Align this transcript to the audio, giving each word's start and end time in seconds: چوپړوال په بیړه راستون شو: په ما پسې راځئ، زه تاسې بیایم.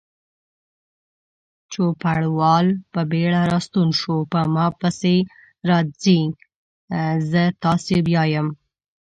چوپړوال 1.71 2.65
په 2.93 3.01
بیړه 3.11 3.41
راستون 3.51 3.87
شو: 3.99 4.17
په 4.31 4.39
ما 4.53 4.67
پسې 4.79 5.15
راځئ، 5.69 6.21
زه 7.29 7.43
تاسې 7.63 7.95
بیایم. 8.07 8.47